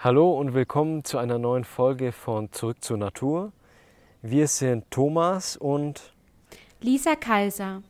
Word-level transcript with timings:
Hallo 0.00 0.30
und 0.38 0.54
willkommen 0.54 1.02
zu 1.02 1.18
einer 1.18 1.40
neuen 1.40 1.64
Folge 1.64 2.12
von 2.12 2.52
Zurück 2.52 2.84
zur 2.84 2.98
Natur. 2.98 3.50
Wir 4.22 4.46
sind 4.46 4.88
Thomas 4.92 5.56
und 5.56 6.14
Lisa 6.80 7.16
Kaiser. 7.16 7.82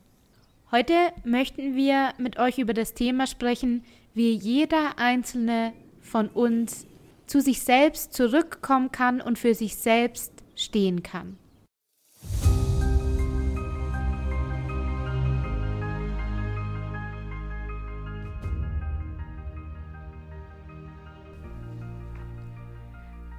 Heute 0.72 0.94
möchten 1.24 1.76
wir 1.76 2.14
mit 2.16 2.38
euch 2.38 2.56
über 2.56 2.72
das 2.72 2.94
Thema 2.94 3.26
sprechen, 3.26 3.84
wie 4.14 4.32
jeder 4.32 4.98
einzelne 4.98 5.74
von 6.00 6.28
uns 6.28 6.86
zu 7.26 7.42
sich 7.42 7.60
selbst 7.60 8.14
zurückkommen 8.14 8.90
kann 8.90 9.20
und 9.20 9.38
für 9.38 9.52
sich 9.52 9.76
selbst 9.76 10.32
stehen 10.56 11.02
kann. 11.02 11.36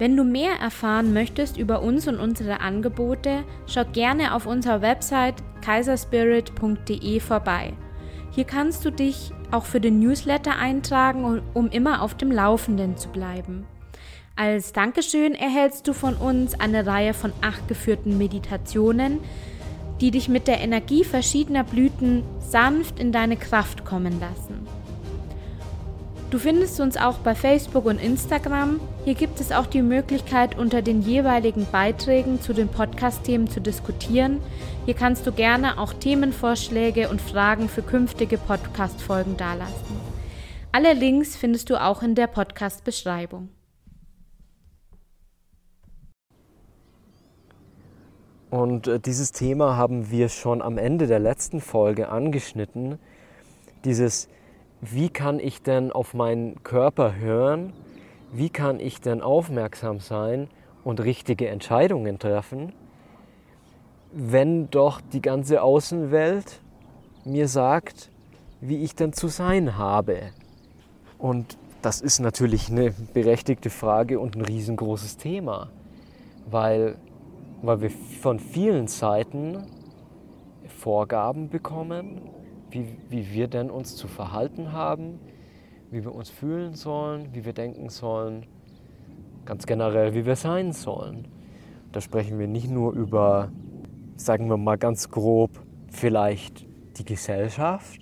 Wenn 0.00 0.16
du 0.16 0.24
mehr 0.24 0.54
erfahren 0.54 1.12
möchtest 1.12 1.58
über 1.58 1.82
uns 1.82 2.08
und 2.08 2.18
unsere 2.18 2.60
Angebote, 2.60 3.44
schau 3.66 3.84
gerne 3.84 4.34
auf 4.34 4.46
unserer 4.46 4.80
Website 4.80 5.34
kaiserspirit.de 5.60 7.20
vorbei. 7.20 7.74
Hier 8.30 8.44
kannst 8.44 8.82
du 8.86 8.90
dich 8.90 9.30
auch 9.50 9.66
für 9.66 9.78
den 9.78 9.98
Newsletter 10.00 10.56
eintragen, 10.56 11.42
um 11.52 11.68
immer 11.68 12.00
auf 12.00 12.14
dem 12.14 12.32
Laufenden 12.32 12.96
zu 12.96 13.10
bleiben. 13.10 13.66
Als 14.36 14.72
Dankeschön 14.72 15.34
erhältst 15.34 15.86
du 15.86 15.92
von 15.92 16.14
uns 16.14 16.58
eine 16.58 16.86
Reihe 16.86 17.12
von 17.12 17.34
acht 17.42 17.68
geführten 17.68 18.16
Meditationen, 18.16 19.20
die 20.00 20.10
dich 20.10 20.30
mit 20.30 20.48
der 20.48 20.60
Energie 20.60 21.04
verschiedener 21.04 21.64
Blüten 21.64 22.22
sanft 22.38 22.98
in 22.98 23.12
deine 23.12 23.36
Kraft 23.36 23.84
kommen 23.84 24.18
lassen. 24.18 24.66
Du 26.30 26.38
findest 26.38 26.78
uns 26.78 26.96
auch 26.96 27.18
bei 27.18 27.34
Facebook 27.34 27.86
und 27.86 28.00
Instagram. 28.00 28.78
Hier 29.04 29.14
gibt 29.14 29.40
es 29.40 29.50
auch 29.50 29.66
die 29.66 29.82
Möglichkeit, 29.82 30.56
unter 30.56 30.80
den 30.80 31.02
jeweiligen 31.02 31.66
Beiträgen 31.72 32.40
zu 32.40 32.52
den 32.52 32.68
Podcast-Themen 32.68 33.50
zu 33.50 33.60
diskutieren. 33.60 34.38
Hier 34.84 34.94
kannst 34.94 35.26
du 35.26 35.32
gerne 35.32 35.80
auch 35.80 35.92
Themenvorschläge 35.92 37.08
und 37.08 37.20
Fragen 37.20 37.68
für 37.68 37.82
künftige 37.82 38.38
Podcast-Folgen 38.38 39.36
dalassen. 39.36 40.00
Alle 40.70 40.92
Links 40.92 41.34
findest 41.34 41.68
du 41.68 41.82
auch 41.82 42.00
in 42.00 42.14
der 42.14 42.28
Podcast-Beschreibung. 42.28 43.48
Und 48.50 48.86
äh, 48.86 49.00
dieses 49.00 49.32
Thema 49.32 49.76
haben 49.76 50.12
wir 50.12 50.28
schon 50.28 50.62
am 50.62 50.78
Ende 50.78 51.08
der 51.08 51.18
letzten 51.18 51.60
Folge 51.60 52.08
angeschnitten. 52.08 53.00
Dieses 53.84 54.28
wie 54.80 55.10
kann 55.10 55.40
ich 55.40 55.62
denn 55.62 55.92
auf 55.92 56.14
meinen 56.14 56.62
Körper 56.62 57.14
hören? 57.16 57.72
Wie 58.32 58.48
kann 58.48 58.80
ich 58.80 59.00
denn 59.00 59.20
aufmerksam 59.20 60.00
sein 60.00 60.48
und 60.84 61.00
richtige 61.00 61.48
Entscheidungen 61.48 62.18
treffen, 62.18 62.72
wenn 64.12 64.70
doch 64.70 65.00
die 65.00 65.20
ganze 65.20 65.62
Außenwelt 65.62 66.60
mir 67.24 67.48
sagt, 67.48 68.10
wie 68.60 68.82
ich 68.82 68.94
denn 68.94 69.12
zu 69.12 69.28
sein 69.28 69.76
habe? 69.76 70.30
Und 71.18 71.58
das 71.82 72.00
ist 72.00 72.20
natürlich 72.20 72.70
eine 72.70 72.92
berechtigte 73.12 73.68
Frage 73.68 74.18
und 74.18 74.36
ein 74.36 74.42
riesengroßes 74.42 75.18
Thema, 75.18 75.70
weil, 76.50 76.96
weil 77.62 77.82
wir 77.82 77.90
von 77.90 78.38
vielen 78.38 78.86
Seiten 78.86 79.58
Vorgaben 80.68 81.50
bekommen, 81.50 82.22
wie, 82.70 82.96
wie 83.08 83.32
wir 83.32 83.48
denn 83.48 83.70
uns 83.70 83.96
zu 83.96 84.08
verhalten 84.08 84.72
haben, 84.72 85.18
wie 85.90 86.04
wir 86.04 86.14
uns 86.14 86.30
fühlen 86.30 86.74
sollen, 86.74 87.28
wie 87.32 87.44
wir 87.44 87.52
denken 87.52 87.88
sollen, 87.88 88.46
ganz 89.44 89.66
generell, 89.66 90.14
wie 90.14 90.24
wir 90.24 90.36
sein 90.36 90.72
sollen. 90.72 91.26
Da 91.92 92.00
sprechen 92.00 92.38
wir 92.38 92.46
nicht 92.46 92.70
nur 92.70 92.92
über, 92.92 93.50
sagen 94.16 94.48
wir 94.48 94.56
mal 94.56 94.78
ganz 94.78 95.10
grob, 95.10 95.50
vielleicht 95.88 96.66
die 96.98 97.04
Gesellschaft, 97.04 98.00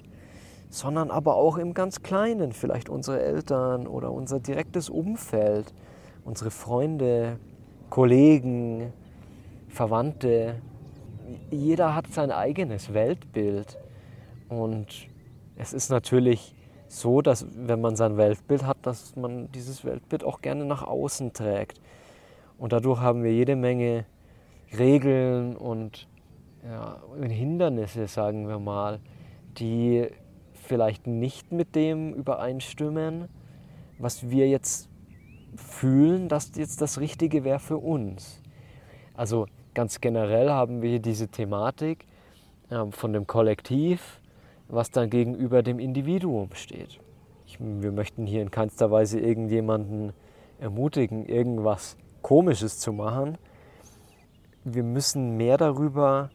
sondern 0.68 1.10
aber 1.10 1.36
auch 1.36 1.56
im 1.56 1.72
ganz 1.72 2.02
Kleinen, 2.02 2.52
vielleicht 2.52 2.90
unsere 2.90 3.22
Eltern 3.22 3.86
oder 3.86 4.12
unser 4.12 4.40
direktes 4.40 4.90
Umfeld, 4.90 5.72
unsere 6.24 6.50
Freunde, 6.50 7.38
Kollegen, 7.88 8.92
Verwandte. 9.68 10.56
Jeder 11.50 11.94
hat 11.94 12.08
sein 12.08 12.30
eigenes 12.30 12.92
Weltbild 12.92 13.78
und 14.48 15.08
es 15.56 15.72
ist 15.72 15.90
natürlich 15.90 16.54
so, 16.86 17.20
dass 17.20 17.46
wenn 17.54 17.80
man 17.80 17.96
sein 17.96 18.16
Weltbild 18.16 18.64
hat, 18.64 18.78
dass 18.82 19.14
man 19.16 19.52
dieses 19.52 19.84
Weltbild 19.84 20.24
auch 20.24 20.40
gerne 20.40 20.64
nach 20.64 20.82
außen 20.82 21.32
trägt. 21.32 21.80
Und 22.56 22.72
dadurch 22.72 23.00
haben 23.00 23.22
wir 23.22 23.32
jede 23.32 23.56
Menge 23.56 24.06
Regeln 24.76 25.56
und 25.56 26.08
ja, 26.64 27.00
Hindernisse, 27.20 28.06
sagen 28.06 28.48
wir 28.48 28.58
mal, 28.58 29.00
die 29.58 30.08
vielleicht 30.54 31.06
nicht 31.06 31.52
mit 31.52 31.74
dem 31.74 32.12
übereinstimmen, 32.14 33.28
was 33.98 34.30
wir 34.30 34.48
jetzt 34.48 34.88
fühlen, 35.56 36.28
dass 36.28 36.52
jetzt 36.56 36.80
das 36.80 37.00
Richtige 37.00 37.44
wäre 37.44 37.58
für 37.58 37.78
uns. 37.78 38.42
Also 39.14 39.46
ganz 39.74 40.00
generell 40.00 40.50
haben 40.50 40.82
wir 40.82 40.90
hier 40.90 41.00
diese 41.00 41.28
Thematik 41.28 42.06
äh, 42.70 42.84
von 42.90 43.12
dem 43.12 43.26
Kollektiv, 43.26 44.17
was 44.68 44.90
dann 44.90 45.10
gegenüber 45.10 45.62
dem 45.62 45.78
Individuum 45.78 46.50
steht. 46.54 47.00
Ich, 47.46 47.58
wir 47.60 47.92
möchten 47.92 48.26
hier 48.26 48.42
in 48.42 48.50
keinster 48.50 48.90
Weise 48.90 49.18
irgendjemanden 49.20 50.12
ermutigen, 50.60 51.24
irgendwas 51.26 51.96
Komisches 52.22 52.78
zu 52.78 52.92
machen. 52.92 53.38
Wir 54.64 54.82
müssen 54.82 55.36
mehr 55.36 55.56
darüber 55.56 56.30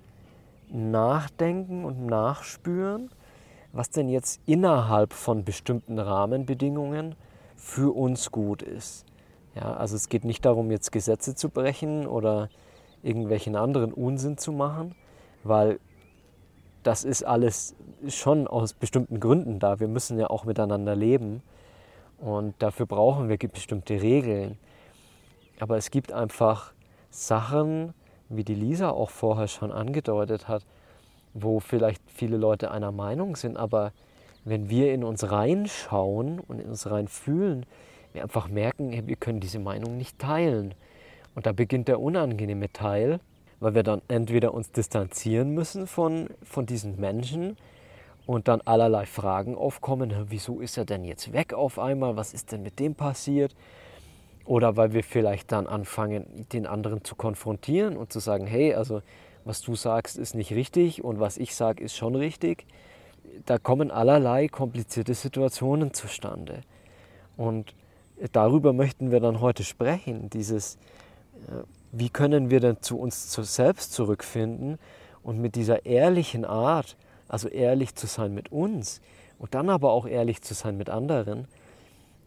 nachdenken 0.70 1.86
und 1.86 2.06
nachspüren, 2.06 3.12
was 3.74 3.90
denn 3.90 4.10
jetzt 4.10 4.42
innerhalb 4.48 5.14
von 5.14 5.44
bestimmten 5.44 6.00
Rahmenbedingungen 6.00 7.16
für 7.56 7.96
uns 7.96 8.32
gut 8.32 8.62
ist. 8.62 9.06
Ja, 9.56 9.76
also 9.76 9.96
es 9.96 10.10
geht 10.10 10.26
nicht 10.26 10.46
darum, 10.46 10.72
jetzt 10.72 10.92
Gesetze 10.92 11.36
zu 11.36 11.50
brechen 11.50 12.08
oder 12.08 12.50
irgendwelchen 13.04 13.56
anderen 13.56 13.94
Unsinn 13.94 14.38
zu 14.38 14.52
machen, 14.52 14.96
weil 15.44 15.80
das 16.84 17.04
ist 17.04 17.24
alles 17.24 17.76
schon 18.08 18.48
aus 18.48 18.74
bestimmten 18.74 19.20
Gründen 19.20 19.60
da. 19.60 19.80
Wir 19.80 19.88
müssen 19.88 20.20
ja 20.20 20.30
auch 20.30 20.46
miteinander 20.46 20.96
leben 20.96 21.42
und 22.20 22.56
dafür 22.60 22.86
brauchen 22.86 23.30
wir 23.30 23.38
bestimmte 23.38 24.02
Regeln. 24.02 24.58
Aber 25.60 25.78
es 25.78 25.92
gibt 25.92 26.12
einfach 26.12 26.74
Sachen, 27.10 27.94
wie 28.30 28.44
die 28.44 28.56
Lisa 28.56 28.90
auch 28.90 29.10
vorher 29.10 29.48
schon 29.48 29.72
angedeutet 29.72 30.48
hat, 30.48 30.66
wo 31.34 31.60
vielleicht 31.60 32.02
viele 32.08 32.38
Leute 32.38 32.72
einer 32.72 32.92
Meinung 32.92 33.36
sind, 33.36 33.58
aber 33.58 33.92
wenn 34.46 34.70
wir 34.70 34.94
in 34.94 35.04
uns 35.04 35.32
reinschauen 35.32 36.40
und 36.40 36.60
in 36.60 36.70
uns 36.70 36.90
reinfühlen, 36.90 37.66
wir 38.12 38.24
einfach 38.24 38.48
merken, 38.48 39.08
wir 39.08 39.16
können 39.16 39.40
diese 39.40 39.60
Meinung 39.60 39.98
nicht 39.98 40.20
teilen. 40.20 40.76
Und 41.34 41.46
da 41.46 41.52
beginnt 41.52 41.88
der 41.88 42.00
unangenehme 42.00 42.72
Teil, 42.72 43.20
weil 43.64 43.76
wir 43.76 43.84
dann 43.84 44.02
entweder 44.10 44.54
uns 44.54 44.74
distanzieren 44.74 45.54
müssen 45.54 45.88
von, 45.88 46.28
von 46.44 46.66
diesen 46.66 47.00
Menschen 47.00 47.56
und 48.26 48.50
dann 48.50 48.60
allerlei 48.60 49.06
Fragen 49.06 49.56
aufkommen, 49.56 50.14
wieso 50.28 50.60
ist 50.60 50.78
er 50.78 50.84
denn 50.84 51.06
jetzt 51.06 51.32
weg 51.32 51.54
auf 51.54 51.80
einmal, 51.80 52.18
was 52.18 52.34
ist 52.34 52.52
denn 52.52 52.62
mit 52.62 52.78
dem 52.80 52.94
passiert? 52.94 53.56
Oder 54.44 54.76
weil 54.76 54.92
wir 54.92 55.02
vielleicht 55.02 55.54
dann 55.54 55.66
anfangen, 55.66 56.46
den 56.52 56.68
anderen 56.68 57.06
zu 57.06 57.16
konfrontieren 57.16 57.96
und 57.96 58.12
zu 58.12 58.20
sagen, 58.20 58.48
hey, 58.48 58.74
also 58.74 59.02
was 59.46 59.62
du 59.62 59.76
sagst, 59.76 60.18
ist 60.18 60.36
nicht 60.36 60.52
richtig 60.52 61.02
und 61.02 61.22
was 61.22 61.38
ich 61.38 61.56
sage, 61.56 61.86
ist 61.86 61.96
schon 61.96 62.16
richtig. 62.16 62.66
Da 63.46 63.60
kommen 63.60 63.92
allerlei 63.92 64.50
komplizierte 64.50 65.14
Situationen 65.14 65.94
zustande. 65.94 66.64
Und 67.38 67.74
darüber 68.34 68.74
möchten 68.74 69.10
wir 69.10 69.22
dann 69.22 69.40
heute 69.40 69.64
sprechen, 69.64 70.30
dieses 70.30 70.76
äh, 71.48 71.64
wie 71.94 72.10
können 72.10 72.50
wir 72.50 72.60
denn 72.60 72.82
zu 72.82 73.00
uns 73.00 73.32
selbst 73.32 73.94
zurückfinden 73.94 74.80
und 75.22 75.40
mit 75.40 75.56
dieser 75.56 75.86
ehrlichen 75.86 76.44
Art, 76.44 76.98
also 77.28 77.48
ehrlich 77.48 77.96
zu 77.96 78.08
sein 78.08 78.34
mit 78.34 78.52
uns 78.52 79.00
und 79.38 79.54
dann 79.54 79.70
aber 79.70 79.92
auch 79.92 80.08
ehrlich 80.08 80.42
zu 80.42 80.56
sein 80.56 80.76
mit 80.76 80.90
anderen, 80.90 81.48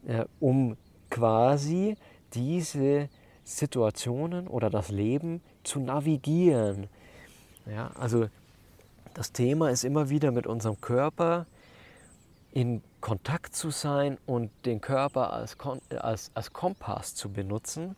äh, 0.07 0.25
um 0.39 0.77
quasi 1.11 1.97
diese 2.33 3.09
Situationen 3.45 4.47
oder 4.47 4.71
das 4.71 4.89
Leben 4.91 5.43
zu 5.65 5.81
navigieren. 5.81 6.87
Ja, 7.67 7.91
also 7.95 8.29
das 9.15 9.33
Thema 9.33 9.71
ist 9.71 9.85
immer 9.85 10.11
wieder 10.11 10.31
mit 10.31 10.47
unserem 10.47 10.81
Körper 10.81 11.47
in 12.53 12.83
Kontakt 13.01 13.57
zu 13.57 13.71
sein 13.71 14.19
und 14.27 14.51
den 14.65 14.81
Körper 14.81 15.33
als, 15.33 15.57
als, 15.99 16.31
als 16.35 16.53
Kompass 16.53 17.15
zu 17.15 17.31
benutzen, 17.31 17.97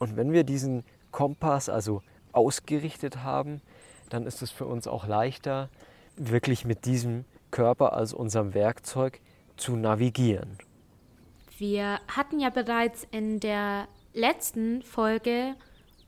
und 0.00 0.16
wenn 0.16 0.32
wir 0.32 0.42
diesen 0.42 0.82
Kompass 1.12 1.68
also 1.68 2.02
ausgerichtet 2.32 3.22
haben, 3.22 3.60
dann 4.08 4.26
ist 4.26 4.42
es 4.42 4.50
für 4.50 4.66
uns 4.66 4.88
auch 4.88 5.06
leichter, 5.06 5.68
wirklich 6.16 6.64
mit 6.64 6.86
diesem 6.86 7.24
Körper 7.50 7.92
als 7.92 8.12
unserem 8.12 8.54
Werkzeug 8.54 9.20
zu 9.56 9.76
navigieren. 9.76 10.58
Wir 11.58 12.00
hatten 12.08 12.40
ja 12.40 12.50
bereits 12.50 13.06
in 13.10 13.40
der 13.40 13.86
letzten 14.14 14.82
Folge 14.82 15.54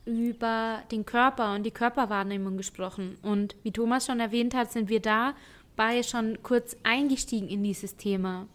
über 0.05 0.81
den 0.91 1.05
Körper 1.05 1.53
und 1.53 1.63
die 1.63 1.71
Körperwahrnehmung 1.71 2.57
gesprochen. 2.57 3.17
Und 3.21 3.55
wie 3.63 3.71
Thomas 3.71 4.07
schon 4.07 4.19
erwähnt 4.19 4.55
hat, 4.55 4.71
sind 4.71 4.89
wir 4.89 5.01
dabei 5.01 6.01
schon 6.01 6.41
kurz 6.41 6.75
eingestiegen 6.83 7.47
in 7.47 7.63
dieses 7.63 7.95
Thema. 7.95 8.47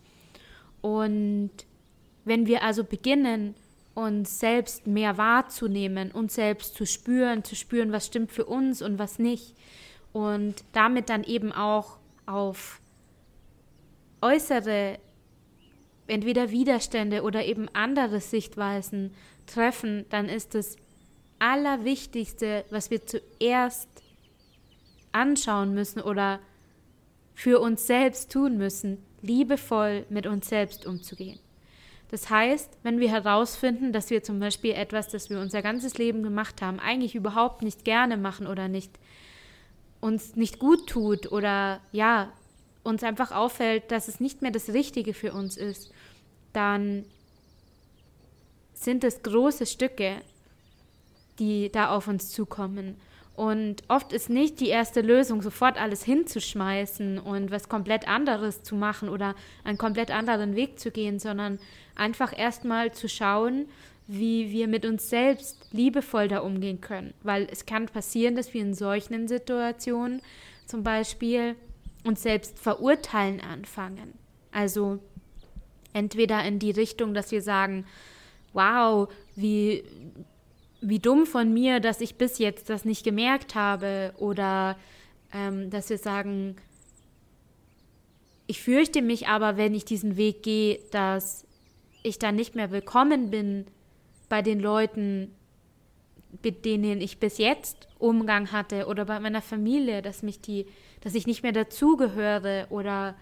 Und 0.80 1.50
wenn 2.24 2.46
wir 2.46 2.64
also 2.64 2.82
beginnen, 2.82 3.54
uns 3.98 4.38
selbst 4.38 4.86
mehr 4.86 5.18
wahrzunehmen, 5.18 6.12
uns 6.12 6.36
selbst 6.36 6.76
zu 6.76 6.86
spüren, 6.86 7.42
zu 7.42 7.56
spüren, 7.56 7.90
was 7.90 8.06
stimmt 8.06 8.30
für 8.30 8.44
uns 8.44 8.80
und 8.80 8.98
was 8.98 9.18
nicht, 9.18 9.56
und 10.12 10.54
damit 10.72 11.10
dann 11.10 11.24
eben 11.24 11.52
auch 11.52 11.98
auf 12.24 12.80
äußere, 14.22 14.98
entweder 16.06 16.50
Widerstände 16.50 17.22
oder 17.22 17.44
eben 17.44 17.68
andere 17.74 18.20
Sichtweisen 18.20 19.12
treffen, 19.46 20.06
dann 20.10 20.28
ist 20.28 20.54
das 20.54 20.76
Allerwichtigste, 21.40 22.64
was 22.70 22.90
wir 22.90 23.04
zuerst 23.04 23.88
anschauen 25.12 25.74
müssen 25.74 26.00
oder 26.00 26.38
für 27.34 27.60
uns 27.60 27.86
selbst 27.86 28.32
tun 28.32 28.58
müssen, 28.58 28.98
liebevoll 29.22 30.06
mit 30.08 30.26
uns 30.26 30.48
selbst 30.48 30.86
umzugehen. 30.86 31.40
Das 32.10 32.30
heißt, 32.30 32.70
wenn 32.82 33.00
wir 33.00 33.10
herausfinden, 33.10 33.92
dass 33.92 34.10
wir 34.10 34.22
zum 34.22 34.40
Beispiel 34.40 34.72
etwas, 34.72 35.08
das 35.08 35.28
wir 35.28 35.40
unser 35.40 35.60
ganzes 35.60 35.98
Leben 35.98 36.22
gemacht 36.22 36.62
haben, 36.62 36.80
eigentlich 36.80 37.14
überhaupt 37.14 37.62
nicht 37.62 37.84
gerne 37.84 38.16
machen 38.16 38.46
oder 38.46 38.68
nicht 38.68 38.98
uns 40.00 40.36
nicht 40.36 40.58
gut 40.58 40.88
tut 40.88 41.30
oder 41.32 41.80
ja, 41.92 42.32
uns 42.82 43.02
einfach 43.02 43.32
auffällt, 43.32 43.90
dass 43.90 44.08
es 44.08 44.20
nicht 44.20 44.42
mehr 44.42 44.50
das 44.50 44.70
Richtige 44.70 45.12
für 45.12 45.32
uns 45.32 45.56
ist, 45.56 45.92
dann 46.52 47.04
sind 48.72 49.04
es 49.04 49.22
große 49.22 49.66
Stücke, 49.66 50.22
die 51.38 51.70
da 51.70 51.90
auf 51.90 52.08
uns 52.08 52.30
zukommen. 52.30 52.96
Und 53.38 53.84
oft 53.86 54.12
ist 54.12 54.30
nicht 54.30 54.58
die 54.58 54.66
erste 54.66 55.00
Lösung, 55.00 55.42
sofort 55.42 55.80
alles 55.80 56.02
hinzuschmeißen 56.02 57.20
und 57.20 57.52
was 57.52 57.68
komplett 57.68 58.08
anderes 58.08 58.64
zu 58.64 58.74
machen 58.74 59.08
oder 59.08 59.36
einen 59.62 59.78
komplett 59.78 60.10
anderen 60.10 60.56
Weg 60.56 60.80
zu 60.80 60.90
gehen, 60.90 61.20
sondern 61.20 61.60
einfach 61.94 62.36
erstmal 62.36 62.90
zu 62.90 63.08
schauen, 63.08 63.66
wie 64.08 64.50
wir 64.50 64.66
mit 64.66 64.84
uns 64.84 65.08
selbst 65.08 65.68
liebevoll 65.70 66.26
da 66.26 66.40
umgehen 66.40 66.80
können. 66.80 67.14
Weil 67.22 67.46
es 67.48 67.64
kann 67.64 67.86
passieren, 67.86 68.34
dass 68.34 68.52
wir 68.54 68.60
in 68.60 68.74
solchen 68.74 69.28
Situationen 69.28 70.20
zum 70.66 70.82
Beispiel 70.82 71.54
uns 72.02 72.24
selbst 72.24 72.58
verurteilen 72.58 73.40
anfangen. 73.40 74.14
Also 74.50 74.98
entweder 75.92 76.44
in 76.44 76.58
die 76.58 76.72
Richtung, 76.72 77.14
dass 77.14 77.30
wir 77.30 77.42
sagen, 77.42 77.86
wow, 78.52 79.08
wie, 79.36 79.84
wie 80.80 80.98
dumm 80.98 81.26
von 81.26 81.52
mir, 81.52 81.80
dass 81.80 82.00
ich 82.00 82.16
bis 82.16 82.38
jetzt 82.38 82.70
das 82.70 82.84
nicht 82.84 83.04
gemerkt 83.04 83.54
habe. 83.54 84.14
Oder 84.18 84.76
ähm, 85.32 85.70
dass 85.70 85.90
wir 85.90 85.98
sagen, 85.98 86.56
ich 88.46 88.62
fürchte 88.62 89.02
mich 89.02 89.28
aber, 89.28 89.56
wenn 89.56 89.74
ich 89.74 89.84
diesen 89.84 90.16
Weg 90.16 90.42
gehe, 90.42 90.80
dass 90.90 91.46
ich 92.02 92.18
dann 92.18 92.36
nicht 92.36 92.54
mehr 92.54 92.70
willkommen 92.70 93.30
bin 93.30 93.66
bei 94.28 94.42
den 94.42 94.60
Leuten, 94.60 95.34
mit 96.42 96.64
denen 96.64 97.00
ich 97.00 97.18
bis 97.18 97.38
jetzt 97.38 97.88
Umgang 97.98 98.52
hatte 98.52 98.86
oder 98.86 99.04
bei 99.04 99.18
meiner 99.20 99.42
Familie, 99.42 100.02
dass 100.02 100.22
mich 100.22 100.40
die, 100.40 100.66
dass 101.00 101.14
ich 101.14 101.26
nicht 101.26 101.42
mehr 101.42 101.52
dazugehöre 101.52 102.66
oder 102.70 103.16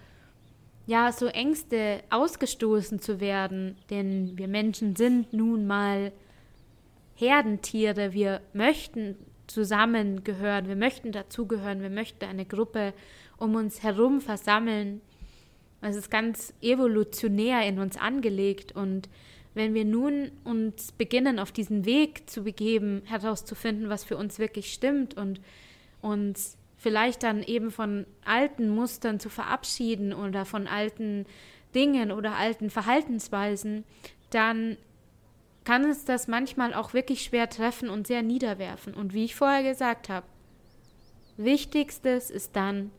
ja, 0.86 1.10
so 1.10 1.26
Ängste 1.26 2.02
ausgestoßen 2.10 3.00
zu 3.00 3.18
werden, 3.18 3.76
denn 3.90 4.38
wir 4.38 4.46
Menschen 4.46 4.94
sind 4.94 5.32
nun 5.32 5.66
mal 5.66 6.12
Herdentiere, 7.16 8.12
wir 8.12 8.42
möchten 8.52 9.16
zusammengehören, 9.46 10.68
wir 10.68 10.76
möchten 10.76 11.12
dazugehören, 11.12 11.80
wir 11.80 11.90
möchten 11.90 12.24
eine 12.24 12.44
Gruppe 12.44 12.92
um 13.38 13.54
uns 13.54 13.82
herum 13.82 14.20
versammeln. 14.20 15.00
Es 15.80 15.96
ist 15.96 16.10
ganz 16.10 16.52
evolutionär 16.60 17.66
in 17.66 17.78
uns 17.78 17.96
angelegt 17.96 18.72
und 18.72 19.08
wenn 19.54 19.72
wir 19.72 19.86
nun 19.86 20.30
uns 20.44 20.92
beginnen, 20.92 21.38
auf 21.38 21.50
diesen 21.50 21.86
Weg 21.86 22.28
zu 22.28 22.44
begeben, 22.44 23.02
herauszufinden, 23.06 23.88
was 23.88 24.04
für 24.04 24.18
uns 24.18 24.38
wirklich 24.38 24.72
stimmt 24.72 25.16
und 25.16 25.40
uns 26.02 26.58
vielleicht 26.76 27.22
dann 27.22 27.42
eben 27.42 27.70
von 27.70 28.04
alten 28.24 28.68
Mustern 28.68 29.18
zu 29.18 29.30
verabschieden 29.30 30.12
oder 30.12 30.44
von 30.44 30.66
alten 30.66 31.24
Dingen 31.74 32.12
oder 32.12 32.36
alten 32.36 32.68
Verhaltensweisen, 32.68 33.84
dann 34.28 34.76
kann 35.66 35.84
es 35.84 36.04
das 36.04 36.28
manchmal 36.28 36.72
auch 36.72 36.94
wirklich 36.94 37.24
schwer 37.24 37.50
treffen 37.50 37.90
und 37.90 38.06
sehr 38.06 38.22
niederwerfen. 38.22 38.94
Und 38.94 39.12
wie 39.12 39.24
ich 39.24 39.34
vorher 39.34 39.64
gesagt 39.64 40.08
habe, 40.08 40.24
wichtigstes 41.36 42.30
ist 42.30 42.54
dann, 42.54 42.92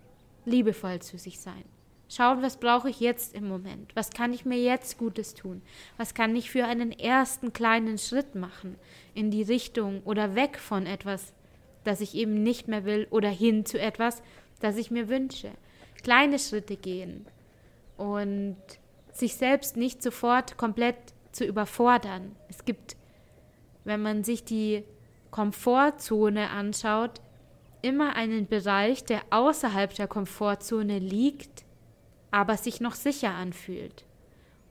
liebevoll 0.43 1.01
zu 1.01 1.17
sich 1.17 1.39
sein. 1.39 1.63
Schauen, 2.09 2.41
was 2.41 2.57
brauche 2.57 2.89
ich 2.89 2.99
jetzt 2.99 3.33
im 3.33 3.47
Moment? 3.47 3.95
Was 3.95 4.09
kann 4.09 4.33
ich 4.33 4.45
mir 4.45 4.59
jetzt 4.61 4.97
Gutes 4.97 5.33
tun? 5.33 5.61
Was 5.95 6.13
kann 6.13 6.35
ich 6.35 6.51
für 6.51 6.65
einen 6.65 6.91
ersten 6.91 7.53
kleinen 7.53 7.97
Schritt 7.97 8.35
machen 8.35 8.75
in 9.13 9.31
die 9.31 9.43
Richtung 9.43 10.01
oder 10.03 10.35
weg 10.35 10.59
von 10.59 10.85
etwas, 10.85 11.33
das 11.85 12.01
ich 12.01 12.15
eben 12.15 12.43
nicht 12.43 12.67
mehr 12.67 12.83
will 12.83 13.07
oder 13.11 13.29
hin 13.29 13.65
zu 13.65 13.79
etwas, 13.79 14.21
das 14.59 14.75
ich 14.75 14.91
mir 14.91 15.07
wünsche? 15.07 15.51
Kleine 16.03 16.37
Schritte 16.37 16.75
gehen 16.75 17.27
und 17.95 18.57
sich 19.13 19.35
selbst 19.35 19.77
nicht 19.77 20.03
sofort 20.03 20.57
komplett 20.57 20.97
zu 21.37 21.45
überfordern. 21.45 22.35
Es 22.49 22.65
gibt, 22.65 22.97
wenn 23.83 24.01
man 24.01 24.23
sich 24.23 24.43
die 24.43 24.83
Komfortzone 25.31 26.49
anschaut, 26.49 27.21
immer 27.81 28.15
einen 28.15 28.47
Bereich, 28.47 29.03
der 29.03 29.21
außerhalb 29.29 29.93
der 29.93 30.07
Komfortzone 30.07 30.99
liegt, 30.99 31.63
aber 32.31 32.57
sich 32.57 32.81
noch 32.81 32.95
sicher 32.95 33.31
anfühlt. 33.31 34.03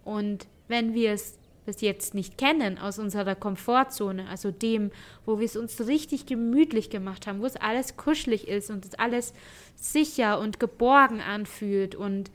Und 0.04 0.46
wenn 0.68 0.92
wir 0.92 1.12
es 1.12 1.38
bis 1.64 1.80
jetzt 1.80 2.14
nicht 2.14 2.38
kennen 2.38 2.78
aus 2.78 2.98
unserer 2.98 3.34
Komfortzone, 3.34 4.28
also 4.28 4.50
dem, 4.50 4.90
wo 5.24 5.38
wir 5.38 5.46
es 5.46 5.56
uns 5.56 5.86
richtig 5.86 6.26
gemütlich 6.26 6.90
gemacht 6.90 7.26
haben, 7.26 7.40
wo 7.40 7.46
es 7.46 7.56
alles 7.56 7.96
kuschelig 7.96 8.48
ist 8.48 8.70
und 8.70 8.84
es 8.84 8.94
alles 8.94 9.34
sicher 9.74 10.38
und 10.38 10.60
geborgen 10.60 11.20
anfühlt 11.20 11.94
und 11.94 12.30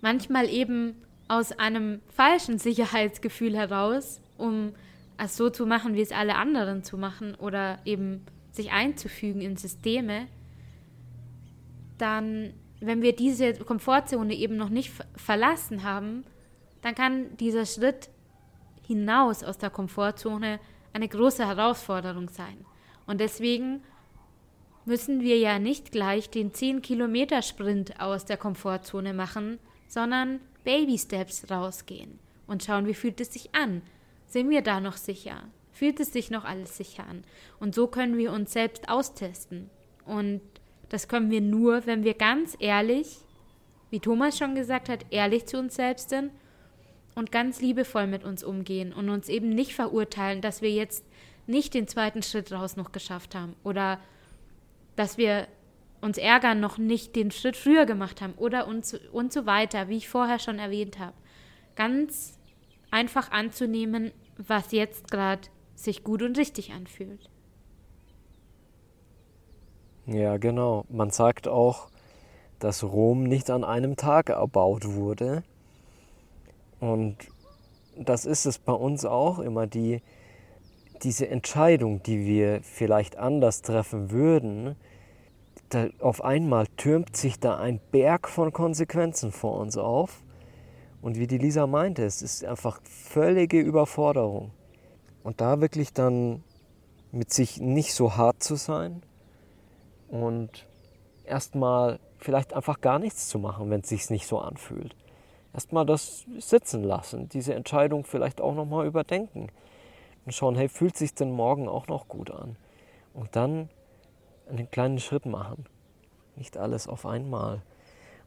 manchmal 0.00 0.48
eben 0.48 0.94
aus 1.28 1.52
einem 1.52 2.00
falschen 2.08 2.58
Sicherheitsgefühl 2.58 3.56
heraus, 3.56 4.20
um 4.36 4.72
es 5.18 5.36
so 5.36 5.50
zu 5.50 5.66
machen, 5.66 5.94
wie 5.94 6.02
es 6.02 6.12
alle 6.12 6.36
anderen 6.36 6.84
zu 6.84 6.98
machen 6.98 7.34
oder 7.34 7.78
eben 7.84 8.24
sich 8.52 8.72
einzufügen 8.72 9.40
in 9.40 9.56
Systeme, 9.56 10.28
dann, 11.98 12.54
wenn 12.80 13.02
wir 13.02 13.14
diese 13.14 13.54
Komfortzone 13.54 14.34
eben 14.34 14.56
noch 14.56 14.68
nicht 14.68 14.92
verlassen 15.16 15.82
haben, 15.82 16.24
dann 16.82 16.94
kann 16.94 17.36
dieser 17.38 17.66
Schritt 17.66 18.10
hinaus 18.86 19.42
aus 19.42 19.58
der 19.58 19.70
Komfortzone 19.70 20.60
eine 20.92 21.08
große 21.08 21.46
Herausforderung 21.46 22.28
sein. 22.28 22.64
Und 23.06 23.20
deswegen 23.20 23.82
müssen 24.84 25.20
wir 25.20 25.38
ja 25.38 25.58
nicht 25.58 25.90
gleich 25.90 26.30
den 26.30 26.52
10-Kilometer-Sprint 26.52 28.00
aus 28.00 28.24
der 28.24 28.36
Komfortzone 28.36 29.12
machen, 29.12 29.58
sondern 29.88 30.40
Baby 30.64 30.98
Steps 30.98 31.50
rausgehen 31.50 32.18
und 32.46 32.64
schauen, 32.64 32.86
wie 32.86 32.94
fühlt 32.94 33.20
es 33.20 33.32
sich 33.32 33.54
an. 33.54 33.82
Sind 34.26 34.50
wir 34.50 34.62
da 34.62 34.80
noch 34.80 34.96
sicher? 34.96 35.44
Fühlt 35.72 36.00
es 36.00 36.12
sich 36.12 36.30
noch 36.30 36.44
alles 36.44 36.76
sicher 36.76 37.06
an? 37.06 37.22
Und 37.60 37.74
so 37.74 37.86
können 37.86 38.16
wir 38.16 38.32
uns 38.32 38.52
selbst 38.52 38.88
austesten. 38.88 39.70
Und 40.04 40.40
das 40.88 41.08
können 41.08 41.30
wir 41.30 41.40
nur, 41.40 41.86
wenn 41.86 42.04
wir 42.04 42.14
ganz 42.14 42.56
ehrlich, 42.58 43.18
wie 43.90 44.00
Thomas 44.00 44.38
schon 44.38 44.54
gesagt 44.54 44.88
hat, 44.88 45.06
ehrlich 45.10 45.46
zu 45.46 45.58
uns 45.58 45.76
selbst 45.76 46.10
sind 46.10 46.30
und 47.14 47.32
ganz 47.32 47.60
liebevoll 47.60 48.06
mit 48.06 48.24
uns 48.24 48.42
umgehen 48.42 48.92
und 48.92 49.08
uns 49.08 49.28
eben 49.28 49.48
nicht 49.48 49.74
verurteilen, 49.74 50.40
dass 50.40 50.62
wir 50.62 50.70
jetzt 50.70 51.04
nicht 51.46 51.74
den 51.74 51.88
zweiten 51.88 52.22
Schritt 52.22 52.52
raus 52.52 52.76
noch 52.76 52.92
geschafft 52.92 53.34
haben 53.34 53.54
oder 53.62 54.00
dass 54.96 55.18
wir 55.18 55.46
uns 56.00 56.18
ärgern, 56.18 56.60
noch 56.60 56.78
nicht 56.78 57.16
den 57.16 57.30
Schritt 57.30 57.56
früher 57.56 57.86
gemacht 57.86 58.20
haben 58.20 58.34
oder 58.36 58.66
und, 58.66 59.00
und 59.12 59.32
so 59.32 59.46
weiter, 59.46 59.88
wie 59.88 59.96
ich 59.96 60.08
vorher 60.08 60.38
schon 60.38 60.58
erwähnt 60.58 60.98
habe. 60.98 61.14
Ganz 61.74 62.38
einfach 62.90 63.30
anzunehmen, 63.30 64.12
was 64.36 64.72
jetzt 64.72 65.10
gerade 65.10 65.48
sich 65.74 66.04
gut 66.04 66.22
und 66.22 66.38
richtig 66.38 66.72
anfühlt. 66.72 67.30
Ja, 70.06 70.36
genau. 70.36 70.84
Man 70.88 71.10
sagt 71.10 71.48
auch, 71.48 71.88
dass 72.58 72.84
Rom 72.84 73.24
nicht 73.24 73.50
an 73.50 73.64
einem 73.64 73.96
Tag 73.96 74.30
erbaut 74.30 74.86
wurde. 74.86 75.42
Und 76.80 77.16
das 77.96 78.24
ist 78.24 78.46
es 78.46 78.58
bei 78.58 78.72
uns 78.72 79.04
auch 79.04 79.38
immer, 79.38 79.66
die, 79.66 80.02
diese 81.02 81.28
Entscheidung, 81.28 82.02
die 82.02 82.24
wir 82.24 82.60
vielleicht 82.62 83.16
anders 83.16 83.62
treffen 83.62 84.10
würden, 84.10 84.76
da 85.68 85.88
auf 86.00 86.22
einmal 86.22 86.66
türmt 86.76 87.16
sich 87.16 87.40
da 87.40 87.56
ein 87.56 87.80
Berg 87.90 88.28
von 88.28 88.52
Konsequenzen 88.52 89.32
vor 89.32 89.58
uns 89.58 89.76
auf. 89.76 90.22
Und 91.02 91.18
wie 91.18 91.26
die 91.26 91.38
Lisa 91.38 91.66
meinte, 91.66 92.04
es 92.04 92.22
ist 92.22 92.44
einfach 92.44 92.80
völlige 92.82 93.60
Überforderung. 93.60 94.50
Und 95.22 95.40
da 95.40 95.60
wirklich 95.60 95.92
dann 95.92 96.42
mit 97.12 97.32
sich 97.32 97.60
nicht 97.60 97.94
so 97.94 98.16
hart 98.16 98.42
zu 98.42 98.56
sein 98.56 99.02
und 100.08 100.66
erstmal 101.24 101.98
vielleicht 102.18 102.52
einfach 102.54 102.80
gar 102.80 102.98
nichts 102.98 103.28
zu 103.28 103.38
machen, 103.38 103.70
wenn 103.70 103.80
es 103.80 103.88
sich 103.88 104.10
nicht 104.10 104.26
so 104.26 104.38
anfühlt. 104.38 104.94
Erstmal 105.52 105.86
das 105.86 106.26
sitzen 106.38 106.84
lassen, 106.84 107.28
diese 107.28 107.54
Entscheidung 107.54 108.04
vielleicht 108.04 108.40
auch 108.40 108.54
nochmal 108.54 108.86
überdenken 108.86 109.48
und 110.24 110.32
schauen, 110.32 110.54
hey, 110.54 110.68
fühlt 110.68 110.96
sich 110.96 111.14
denn 111.14 111.30
morgen 111.30 111.68
auch 111.68 111.86
noch 111.86 112.08
gut 112.08 112.30
an? 112.30 112.56
Und 113.14 113.34
dann 113.36 113.70
einen 114.48 114.70
kleinen 114.70 114.98
Schritt 114.98 115.26
machen. 115.26 115.66
Nicht 116.36 116.56
alles 116.56 116.88
auf 116.88 117.06
einmal. 117.06 117.62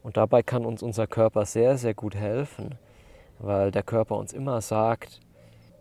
Und 0.04 0.18
dabei 0.18 0.44
kann 0.44 0.66
uns 0.66 0.82
unser 0.82 1.08
Körper 1.08 1.46
sehr, 1.46 1.78
sehr 1.78 1.94
gut 1.94 2.16
helfen, 2.16 2.76
weil 3.40 3.72
der 3.72 3.84
Körper 3.84 4.18
uns 4.18 4.34
immer 4.34 4.62
sagt, 4.62 5.20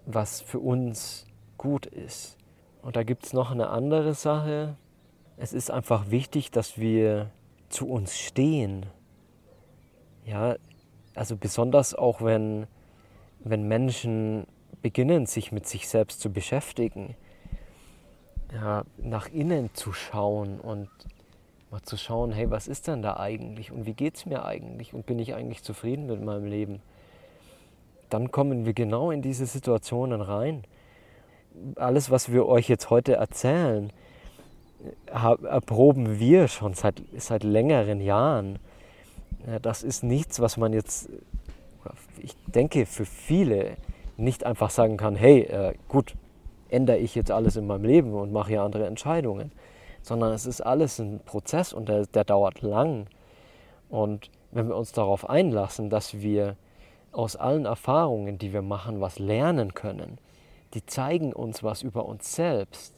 was 0.06 0.40
für 0.40 0.58
uns 0.58 1.26
gut 1.56 1.86
ist. 1.86 2.36
Und 2.82 2.96
da 2.96 3.02
gibt 3.02 3.26
es 3.26 3.32
noch 3.32 3.50
eine 3.50 3.68
andere 3.68 4.14
Sache. 4.14 4.76
Es 5.36 5.52
ist 5.52 5.70
einfach 5.70 6.10
wichtig, 6.10 6.50
dass 6.50 6.78
wir 6.78 7.30
zu 7.68 7.88
uns 7.88 8.18
stehen. 8.18 8.86
Ja, 10.24 10.56
also 11.14 11.36
besonders 11.36 11.94
auch 11.94 12.22
wenn, 12.22 12.66
wenn 13.40 13.66
Menschen 13.66 14.46
beginnen, 14.82 15.26
sich 15.26 15.52
mit 15.52 15.66
sich 15.66 15.88
selbst 15.88 16.20
zu 16.20 16.32
beschäftigen, 16.32 17.16
ja, 18.52 18.84
nach 18.98 19.28
innen 19.28 19.70
zu 19.74 19.92
schauen 19.92 20.60
und 20.60 20.88
mal 21.70 21.82
zu 21.82 21.96
schauen, 21.96 22.32
hey, 22.32 22.50
was 22.50 22.66
ist 22.68 22.88
denn 22.88 23.02
da 23.02 23.18
eigentlich 23.18 23.72
und 23.72 23.86
wie 23.86 23.92
geht 23.92 24.16
es 24.16 24.26
mir 24.26 24.44
eigentlich 24.44 24.94
und 24.94 25.06
bin 25.06 25.18
ich 25.18 25.34
eigentlich 25.34 25.62
zufrieden 25.62 26.06
mit 26.06 26.22
meinem 26.22 26.46
Leben? 26.46 26.80
Dann 28.08 28.30
kommen 28.30 28.64
wir 28.64 28.72
genau 28.72 29.10
in 29.10 29.20
diese 29.20 29.44
Situationen 29.44 30.22
rein. 30.22 30.64
Alles, 31.76 32.10
was 32.10 32.32
wir 32.32 32.46
euch 32.46 32.68
jetzt 32.68 32.88
heute 32.88 33.14
erzählen, 33.14 33.92
erproben 35.06 36.18
wir 36.18 36.48
schon 36.48 36.72
seit, 36.74 37.02
seit 37.16 37.42
längeren 37.42 38.00
Jahren. 38.00 38.58
Das 39.60 39.82
ist 39.82 40.02
nichts, 40.02 40.40
was 40.40 40.56
man 40.56 40.72
jetzt, 40.72 41.10
ich 42.18 42.34
denke, 42.46 42.86
für 42.86 43.04
viele 43.04 43.76
nicht 44.16 44.44
einfach 44.44 44.70
sagen 44.70 44.96
kann, 44.96 45.16
hey, 45.16 45.42
äh, 45.42 45.74
gut, 45.88 46.14
ändere 46.68 46.98
ich 46.98 47.14
jetzt 47.14 47.30
alles 47.30 47.56
in 47.56 47.66
meinem 47.66 47.84
Leben 47.84 48.14
und 48.14 48.32
mache 48.32 48.50
hier 48.50 48.62
andere 48.62 48.86
Entscheidungen, 48.86 49.52
sondern 50.02 50.32
es 50.32 50.46
ist 50.46 50.60
alles 50.60 50.98
ein 50.98 51.20
Prozess 51.24 51.72
und 51.72 51.88
der, 51.88 52.06
der 52.06 52.24
dauert 52.24 52.62
lang. 52.62 53.06
Und 53.88 54.30
wenn 54.50 54.68
wir 54.68 54.76
uns 54.76 54.92
darauf 54.92 55.28
einlassen, 55.28 55.90
dass 55.90 56.20
wir 56.20 56.56
aus 57.12 57.36
allen 57.36 57.64
Erfahrungen, 57.64 58.38
die 58.38 58.52
wir 58.52 58.62
machen, 58.62 59.00
was 59.00 59.18
lernen 59.18 59.74
können, 59.74 60.18
die 60.74 60.84
zeigen 60.84 61.32
uns 61.32 61.62
was 61.62 61.82
über 61.82 62.06
uns 62.06 62.34
selbst. 62.34 62.94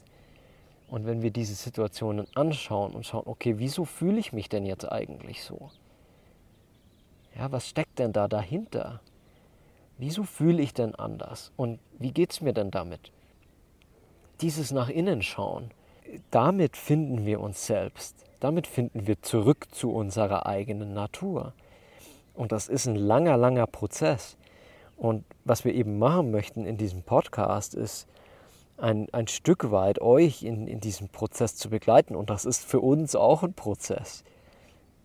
Und 0.87 1.05
wenn 1.05 1.21
wir 1.21 1.31
diese 1.31 1.55
Situationen 1.55 2.27
anschauen 2.35 2.93
und 2.93 3.05
schauen, 3.05 3.23
okay, 3.25 3.57
wieso 3.57 3.85
fühle 3.85 4.19
ich 4.19 4.33
mich 4.33 4.49
denn 4.49 4.65
jetzt 4.65 4.91
eigentlich 4.91 5.43
so? 5.43 5.69
Ja, 7.37 7.51
was 7.51 7.67
steckt 7.67 7.97
denn 7.99 8.11
da 8.11 8.27
dahinter? 8.27 8.99
Wieso 9.97 10.23
fühle 10.23 10.61
ich 10.61 10.73
denn 10.73 10.95
anders? 10.95 11.53
Und 11.55 11.79
wie 11.97 12.11
geht 12.11 12.31
es 12.31 12.41
mir 12.41 12.53
denn 12.53 12.71
damit? 12.71 13.11
Dieses 14.41 14.71
nach 14.71 14.89
innen 14.89 15.21
schauen, 15.21 15.71
damit 16.31 16.75
finden 16.75 17.25
wir 17.25 17.39
uns 17.39 17.65
selbst. 17.65 18.15
Damit 18.39 18.65
finden 18.65 19.05
wir 19.05 19.21
zurück 19.21 19.67
zu 19.71 19.91
unserer 19.91 20.47
eigenen 20.47 20.93
Natur. 20.93 21.53
Und 22.33 22.51
das 22.51 22.67
ist 22.67 22.87
ein 22.87 22.95
langer, 22.95 23.37
langer 23.37 23.67
Prozess. 23.67 24.37
Und 24.97 25.25
was 25.45 25.63
wir 25.63 25.73
eben 25.73 25.99
machen 25.99 26.31
möchten 26.31 26.65
in 26.65 26.77
diesem 26.77 27.03
Podcast 27.03 27.75
ist, 27.75 28.07
ein, 28.77 29.07
ein 29.13 29.27
Stück 29.27 29.71
weit 29.71 30.01
euch 30.01 30.43
in, 30.43 30.67
in 30.67 30.79
diesem 30.79 31.09
Prozess 31.09 31.55
zu 31.55 31.69
begleiten. 31.69 32.15
Und 32.15 32.29
das 32.29 32.45
ist 32.45 32.65
für 32.65 32.79
uns 32.79 33.15
auch 33.15 33.43
ein 33.43 33.53
Prozess. 33.53 34.23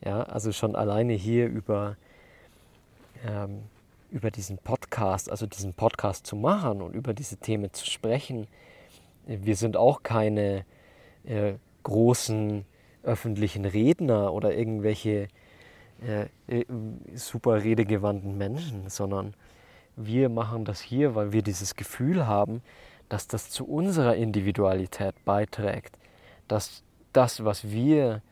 Ja, 0.02 0.22
also 0.22 0.52
schon 0.52 0.76
alleine 0.76 1.12
hier 1.12 1.46
über, 1.46 1.96
ähm, 3.26 3.64
über 4.10 4.30
diesen 4.30 4.56
Podcast, 4.58 5.30
also 5.30 5.46
diesen 5.46 5.74
Podcast 5.74 6.26
zu 6.26 6.36
machen 6.36 6.80
und 6.80 6.94
über 6.94 7.12
diese 7.12 7.36
Themen 7.36 7.72
zu 7.72 7.84
sprechen. 7.84 8.46
Wir 9.26 9.56
sind 9.56 9.76
auch 9.76 10.02
keine 10.02 10.64
äh, 11.24 11.54
großen 11.82 12.64
öffentlichen 13.02 13.64
Redner 13.64 14.32
oder 14.32 14.54
irgendwelche 14.54 15.28
äh, 16.04 16.26
äh, 16.48 16.64
super 17.14 17.62
redegewandten 17.62 18.36
Menschen, 18.36 18.88
sondern 18.88 19.34
wir 19.96 20.28
machen 20.28 20.64
das 20.64 20.80
hier, 20.80 21.14
weil 21.14 21.32
wir 21.32 21.42
dieses 21.42 21.74
Gefühl 21.74 22.26
haben, 22.26 22.62
dass 23.08 23.28
das 23.28 23.50
zu 23.50 23.66
unserer 23.66 24.16
Individualität 24.16 25.14
beiträgt, 25.24 25.96
dass 26.48 26.82
das, 27.12 27.44
was 27.44 27.70
wir 27.70 28.22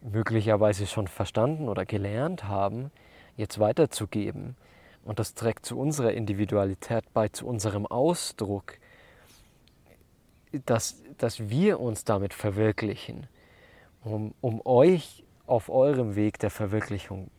möglicherweise 0.00 0.86
schon 0.86 1.08
verstanden 1.08 1.68
oder 1.68 1.84
gelernt 1.84 2.44
haben, 2.44 2.90
jetzt 3.36 3.58
weiterzugeben. 3.58 4.56
Und 5.04 5.18
das 5.18 5.34
trägt 5.34 5.66
zu 5.66 5.78
unserer 5.78 6.12
Individualität 6.12 7.04
bei, 7.12 7.28
zu 7.28 7.46
unserem 7.46 7.86
Ausdruck, 7.86 8.78
dass, 10.66 11.02
dass 11.18 11.48
wir 11.48 11.80
uns 11.80 12.04
damit 12.04 12.34
verwirklichen, 12.34 13.26
um, 14.02 14.34
um 14.40 14.60
euch 14.64 15.24
auf 15.46 15.68
eurem 15.68 16.16
Weg 16.16 16.38
der 16.38 16.50
Verwirklichung 16.50 17.30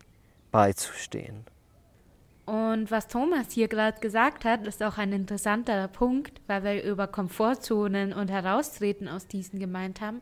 beizustehen. 0.51 1.45
Und 2.45 2.91
was 2.91 3.07
Thomas 3.07 3.51
hier 3.51 3.67
gerade 3.67 3.99
gesagt 3.99 4.45
hat, 4.45 4.67
ist 4.67 4.83
auch 4.83 4.99
ein 4.99 5.11
interessanter 5.11 5.87
Punkt, 5.87 6.41
weil 6.45 6.63
wir 6.63 6.83
über 6.83 7.07
Komfortzonen 7.07 8.13
und 8.13 8.29
Heraustreten 8.29 9.07
aus 9.07 9.27
diesen 9.27 9.59
gemeint 9.59 9.99
haben. 9.99 10.21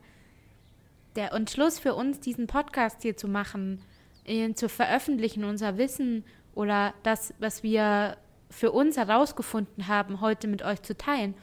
Der 1.17 1.33
Entschluss 1.33 1.79
für 1.79 1.93
uns, 1.95 2.21
diesen 2.21 2.47
Podcast 2.47 3.01
hier 3.01 3.17
zu 3.17 3.27
machen, 3.27 3.81
ihn 4.25 4.55
zu 4.55 4.69
veröffentlichen, 4.69 5.43
unser 5.43 5.77
Wissen 5.77 6.23
oder 6.55 6.93
das, 7.03 7.33
was 7.39 7.61
wir 7.61 8.17
für 8.49 8.71
uns 8.71 8.95
herausgefunden 8.95 9.87
haben, 9.87 10.21
heute 10.21 10.47
mit 10.47 10.63
euch 10.63 10.81
zu 10.81 10.95
teilen, 10.95 11.35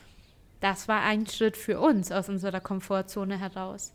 das 0.61 0.89
war 0.89 1.03
ein 1.03 1.27
Schritt 1.27 1.57
für 1.57 1.81
uns 1.81 2.13
aus 2.13 2.29
unserer 2.29 2.61
Komfortzone 2.61 3.39
heraus. 3.39 3.95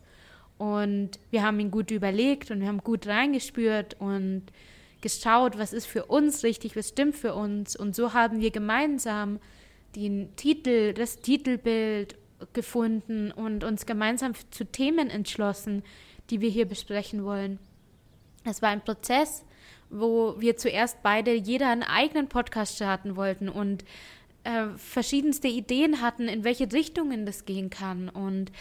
Und 0.57 1.19
wir 1.31 1.43
haben 1.43 1.59
ihn 1.59 1.71
gut 1.71 1.91
überlegt 1.91 2.49
und 2.51 2.61
wir 2.61 2.67
haben 2.67 2.79
gut 2.79 3.07
reingespürt 3.07 3.95
und 3.99 4.43
geschaut, 5.01 5.57
was 5.57 5.73
ist 5.73 5.85
für 5.85 6.05
uns 6.05 6.43
richtig, 6.43 6.75
was 6.75 6.89
stimmt 6.89 7.15
für 7.15 7.35
uns. 7.35 7.75
Und 7.75 7.95
so 7.95 8.13
haben 8.13 8.39
wir 8.39 8.51
gemeinsam 8.51 9.39
den 9.95 10.35
Titel, 10.35 10.93
das 10.93 11.19
Titelbild 11.19 12.15
gefunden 12.53 13.31
und 13.31 13.63
uns 13.63 13.85
gemeinsam 13.85 14.33
zu 14.51 14.65
Themen 14.65 15.09
entschlossen, 15.09 15.83
die 16.29 16.41
wir 16.41 16.49
hier 16.49 16.65
besprechen 16.65 17.23
wollen. 17.23 17.59
Es 18.43 18.61
war 18.61 18.69
ein 18.69 18.83
Prozess, 18.83 19.45
wo 19.89 20.35
wir 20.39 20.57
zuerst 20.57 21.01
beide 21.03 21.33
jeder 21.33 21.69
einen 21.69 21.83
eigenen 21.83 22.27
Podcast 22.27 22.75
starten 22.75 23.15
wollten 23.15 23.49
und 23.49 23.85
äh, 24.45 24.67
verschiedenste 24.77 25.47
Ideen 25.47 26.01
hatten, 26.01 26.27
in 26.27 26.43
welche 26.43 26.71
Richtungen 26.71 27.25
das 27.25 27.45
gehen 27.45 27.69
kann. 27.69 28.09
Und 28.09 28.51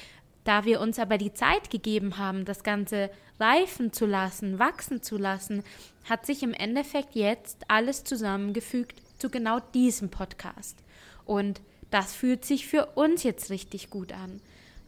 da 0.44 0.64
wir 0.64 0.80
uns 0.80 0.98
aber 0.98 1.18
die 1.18 1.32
Zeit 1.32 1.70
gegeben 1.70 2.18
haben, 2.18 2.44
das 2.44 2.64
Ganze 2.64 3.10
reifen 3.38 3.92
zu 3.92 4.06
lassen, 4.06 4.58
wachsen 4.58 5.02
zu 5.02 5.16
lassen, 5.16 5.62
hat 6.08 6.26
sich 6.26 6.42
im 6.42 6.52
Endeffekt 6.52 7.14
jetzt 7.14 7.64
alles 7.68 8.04
zusammengefügt 8.04 9.00
zu 9.18 9.30
genau 9.30 9.60
diesem 9.72 10.10
Podcast. 10.10 10.76
Und 11.24 11.60
das 11.90 12.14
fühlt 12.14 12.44
sich 12.44 12.66
für 12.66 12.86
uns 12.94 13.22
jetzt 13.22 13.50
richtig 13.50 13.90
gut 13.90 14.12
an. 14.12 14.40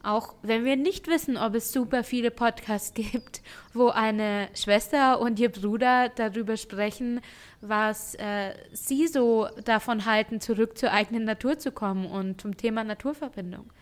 Auch 0.07 0.35
wenn 0.43 0.65
wir 0.65 0.77
nicht 0.77 1.09
wissen, 1.09 1.37
ob 1.37 1.57
es 1.57 1.73
super 1.73 2.05
viele 2.05 2.31
Podcasts 2.31 2.95
gibt, 2.95 3.43
wo 3.75 3.89
eine 3.89 4.49
Schwester 4.55 5.19
und 5.19 5.41
ihr 5.41 5.51
Bruder 5.51 6.11
darüber 6.11 6.57
sprechen, 6.57 7.21
was 7.61 8.15
äh, 8.15 8.55
sie 8.73 9.09
so 9.09 9.49
davon 9.65 10.05
halten, 10.05 10.41
zurück 10.41 10.79
zur 10.79 10.93
eigenen 10.93 11.25
Natur 11.25 11.59
zu 11.59 11.73
kommen 11.73 12.07
und 12.07 12.41
zum 12.41 12.57
Thema 12.57 12.85
Naturverbindung. 12.85 13.73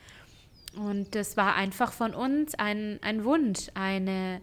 Und 0.75 1.15
das 1.15 1.37
war 1.37 1.57
einfach 1.57 1.93
von 1.93 2.15
uns 2.15 2.55
ein, 2.55 2.99
ein 3.03 3.25
Wunsch, 3.25 3.69
eine, 3.75 4.41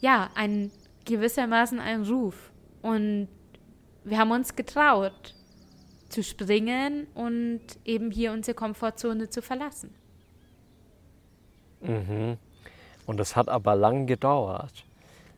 ja, 0.00 0.30
ein 0.34 0.72
gewissermaßen 1.04 1.78
ein 1.78 2.02
Ruf. 2.02 2.50
Und 2.82 3.28
wir 4.02 4.18
haben 4.18 4.32
uns 4.32 4.56
getraut, 4.56 5.36
zu 6.08 6.24
springen 6.24 7.06
und 7.14 7.60
eben 7.84 8.10
hier 8.10 8.32
unsere 8.32 8.56
Komfortzone 8.56 9.30
zu 9.30 9.42
verlassen. 9.42 9.94
Mhm. 11.82 12.38
Und 13.06 13.16
das 13.18 13.36
hat 13.36 13.48
aber 13.48 13.74
lang 13.74 14.06
gedauert. 14.06 14.84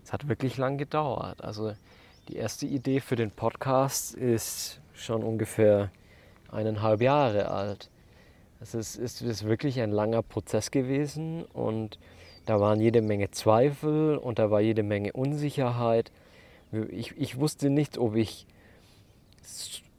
Es 0.04 0.12
hat 0.12 0.28
wirklich 0.28 0.58
lang 0.58 0.78
gedauert. 0.78 1.42
Also 1.42 1.72
die 2.28 2.36
erste 2.36 2.66
Idee 2.66 3.00
für 3.00 3.16
den 3.16 3.30
Podcast 3.30 4.14
ist 4.14 4.80
schon 4.92 5.22
ungefähr 5.22 5.90
eineinhalb 6.50 7.00
Jahre 7.00 7.50
alt. 7.50 7.90
Es 8.60 8.74
ist, 8.74 8.96
ist, 8.96 9.22
ist 9.22 9.44
wirklich 9.44 9.80
ein 9.80 9.90
langer 9.90 10.22
Prozess 10.22 10.70
gewesen 10.70 11.44
und 11.52 11.98
da 12.46 12.60
waren 12.60 12.80
jede 12.80 13.02
Menge 13.02 13.30
Zweifel 13.30 14.16
und 14.16 14.38
da 14.38 14.50
war 14.50 14.60
jede 14.60 14.82
Menge 14.82 15.12
Unsicherheit. 15.12 16.12
Ich, 16.90 17.16
ich 17.18 17.38
wusste 17.38 17.70
nicht, 17.70 17.98
ob 17.98 18.14
ich 18.16 18.46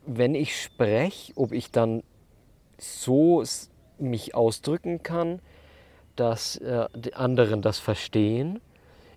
wenn 0.05 0.35
ich 0.35 0.61
spreche, 0.61 1.33
ob 1.35 1.51
ich 1.51 1.71
dann 1.71 2.03
so 2.77 3.43
mich 3.97 4.35
ausdrücken 4.35 5.03
kann, 5.03 5.39
dass 6.15 6.57
äh, 6.57 6.87
die 6.95 7.13
anderen 7.13 7.61
das 7.61 7.79
verstehen. 7.79 8.61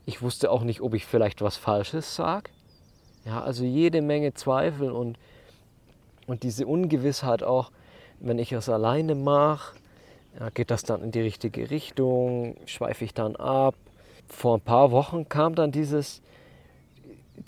Ich 0.07 0.23
wusste 0.23 0.51
auch 0.51 0.63
nicht, 0.63 0.81
ob 0.81 0.95
ich 0.95 1.07
vielleicht 1.07 1.43
was 1.43 1.57
Falsches 1.57 2.15
sage. 2.15 2.51
Ja, 3.25 3.43
also 3.43 3.65
jede 3.65 4.01
Menge 4.01 4.35
Zweifel 4.35 4.91
und, 4.91 5.19
und 6.27 6.43
diese 6.43 6.67
Ungewissheit 6.67 7.43
auch, 7.43 7.71
wenn 8.21 8.39
ich 8.39 8.53
es 8.53 8.69
alleine 8.69 9.15
mache, 9.15 9.77
ja, 10.39 10.51
geht 10.51 10.71
das 10.71 10.83
dann 10.83 11.03
in 11.03 11.11
die 11.11 11.21
richtige 11.21 11.71
Richtung, 11.71 12.57
schweife 12.67 13.05
ich 13.05 13.13
dann 13.13 13.37
ab. 13.37 13.75
Vor 14.29 14.57
ein 14.57 14.61
paar 14.61 14.91
Wochen 14.91 15.29
kam 15.29 15.55
dann 15.55 15.73
dieses, 15.73 16.23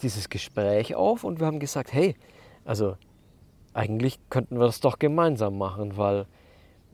dieses 0.03 0.29
Gespräch 0.29 0.95
auf 0.95 1.25
und 1.25 1.41
wir 1.41 1.47
haben 1.47 1.61
gesagt, 1.61 1.93
hey, 1.93 2.17
also 2.65 2.97
eigentlich 3.73 4.19
könnten 4.31 4.59
wir 4.59 4.67
das 4.67 4.81
doch 4.81 4.99
gemeinsam 4.99 5.57
machen, 5.57 5.97
weil 5.97 6.27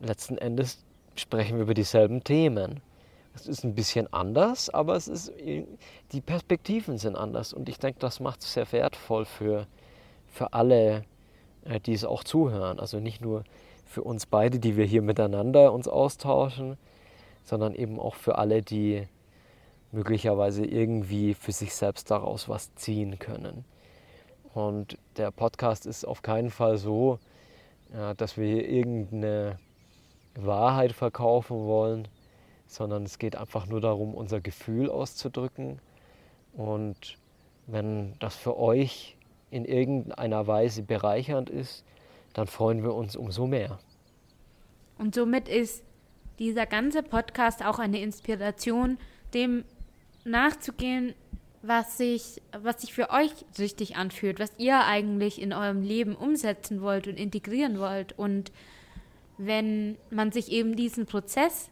letzten 0.01 0.39
Endes 0.39 0.85
sprechen 1.21 1.57
wir 1.57 1.63
über 1.63 1.75
dieselben 1.75 2.23
Themen. 2.25 2.81
Es 3.35 3.47
ist 3.47 3.65
ein 3.65 3.75
bisschen 3.75 4.13
anders, 4.13 4.71
aber 4.71 4.97
es 4.97 5.09
ist, 5.09 5.33
die 6.13 6.21
Perspektiven 6.21 6.97
sind 6.97 7.17
anders 7.17 7.53
und 7.53 7.69
ich 7.69 7.79
denke, 7.79 7.99
das 8.01 8.19
macht 8.19 8.41
es 8.41 8.55
sehr 8.55 8.71
wertvoll 8.73 9.27
für, 9.27 9.67
für 10.27 10.55
alle, 10.55 11.05
äh, 11.65 11.79
die 11.81 11.93
es 11.93 12.05
auch 12.05 12.25
zuhören. 12.25 12.81
Also 12.81 12.99
nicht 12.99 13.21
nur 13.21 13.45
für 13.85 14.03
uns 14.03 14.27
beide, 14.27 14.59
die 14.59 14.77
wir 14.77 14.87
hier 14.87 15.03
miteinander 15.03 15.73
uns 15.73 15.87
austauschen, 15.87 16.79
sondern 17.45 17.75
eben 17.75 18.01
auch 18.01 18.15
für 18.15 18.39
alle, 18.39 18.63
die 18.63 19.07
möglicherweise 19.93 20.65
irgendwie 20.65 21.35
für 21.35 21.53
sich 21.53 21.75
selbst 21.75 22.11
daraus 22.11 22.49
was 22.49 22.75
ziehen 22.75 23.19
können. 23.19 23.65
Und 24.55 24.99
der 25.17 25.31
Podcast 25.31 25.87
ist 25.87 26.07
auf 26.07 26.23
keinen 26.23 26.51
Fall 26.51 26.79
so, 26.79 27.19
dass 28.17 28.37
wir 28.37 28.47
hier 28.47 28.69
irgendeine 28.69 29.59
Wahrheit 30.45 30.93
verkaufen 30.93 31.67
wollen, 31.67 32.09
sondern 32.67 33.05
es 33.05 33.19
geht 33.19 33.37
einfach 33.37 33.67
nur 33.67 33.81
darum, 33.81 34.15
unser 34.15 34.41
Gefühl 34.41 34.91
auszudrücken. 34.91 35.81
Und 36.55 37.19
wenn 37.67 38.15
das 38.19 38.37
für 38.37 38.59
euch 38.59 39.17
in 39.51 39.65
irgendeiner 39.65 40.47
Weise 40.47 40.83
bereichernd 40.83 41.51
ist, 41.51 41.85
dann 42.35 42.47
freuen 42.47 42.83
wir 42.83 42.95
uns 42.95 43.17
umso 43.17 43.47
mehr. 43.47 43.79
Und 44.99 45.15
somit 45.15 45.49
ist 45.49 45.85
dieser 46.39 46.67
ganze 46.67 47.03
Podcast 47.03 47.65
auch 47.65 47.79
eine 47.79 48.01
Inspiration, 48.01 48.99
dem 49.35 49.65
nachzugehen, 50.25 51.15
was 51.63 51.97
sich, 51.97 52.43
was 52.57 52.83
sich 52.83 52.93
für 52.93 53.11
euch 53.11 53.33
richtig 53.59 53.97
anfühlt, 53.97 54.39
was 54.39 54.53
ihr 54.59 54.85
eigentlich 54.85 55.41
in 55.41 55.53
eurem 55.53 55.83
Leben 55.83 56.15
umsetzen 56.15 56.81
wollt 56.81 57.09
und 57.09 57.19
integrieren 57.19 57.79
wollt. 57.79 58.17
Und 58.19 58.53
wenn 59.39 59.97
man 60.11 60.33
sich 60.33 60.51
eben 60.51 60.77
diesen 60.77 61.07
Prozess 61.07 61.71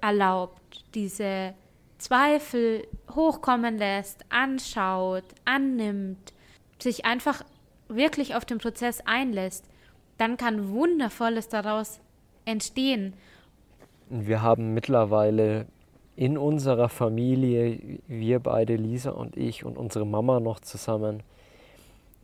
erlaubt, 0.00 0.84
diese 0.94 1.54
Zweifel 1.98 2.86
hochkommen 3.14 3.78
lässt, 3.78 4.24
anschaut, 4.28 5.24
annimmt, 5.44 6.32
sich 6.78 7.04
einfach 7.04 7.42
wirklich 7.88 8.34
auf 8.34 8.44
den 8.44 8.58
Prozess 8.58 9.00
einlässt, 9.04 9.64
dann 10.18 10.36
kann 10.36 10.70
Wundervolles 10.70 11.48
daraus 11.48 12.00
entstehen. 12.44 13.14
Wir 14.08 14.42
haben 14.42 14.74
mittlerweile 14.74 15.66
in 16.16 16.38
unserer 16.38 16.88
Familie, 16.88 18.00
wir 18.06 18.40
beide, 18.40 18.76
Lisa 18.76 19.10
und 19.10 19.36
ich 19.36 19.64
und 19.64 19.76
unsere 19.76 20.06
Mama 20.06 20.40
noch 20.40 20.60
zusammen, 20.60 21.22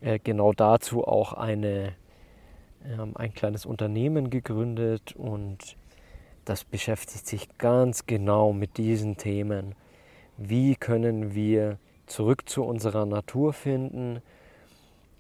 äh, 0.01 0.19
genau 0.23 0.53
dazu 0.53 1.05
auch 1.05 1.35
eine, 1.35 1.95
ähm, 2.87 3.17
ein 3.17 3.35
kleines 3.35 3.67
Unternehmen 3.67 4.31
gegründet 4.31 5.15
und 5.17 5.77
das 6.45 6.65
beschäftigt 6.65 7.27
sich 7.27 7.49
ganz 7.59 8.07
genau 8.07 8.53
mit 8.53 8.77
diesen 8.77 9.17
Themen. 9.17 9.75
Wie 10.37 10.75
können 10.75 11.35
wir 11.35 11.79
zurück 12.07 12.49
zu 12.49 12.65
unserer 12.65 13.07
Natur 13.07 13.53
finden? 13.53 14.21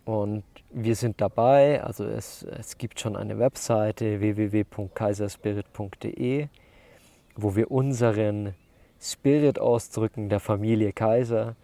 Und 0.05 0.43
wir 0.71 0.97
sind 0.97 1.21
dabei, 1.21 1.85
also 1.85 2.05
es, 2.05 2.43
es 2.43 2.77
gibt 2.77 2.99
schon 2.99 3.15
eine 3.15 3.39
Webseite 3.39 4.19
www.kaiserspirit.de, 4.21 6.49
wo 7.37 7.55
wir 7.55 7.71
unseren 7.71 8.55
Spirit 9.01 9.61
ausdrücken 9.61 10.29
der 10.29 10.41
Familie 10.41 10.93
Kaiser. 10.93 11.55